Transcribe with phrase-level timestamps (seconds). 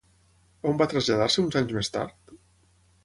[0.69, 2.37] On va traslladar-se uns anys més tard?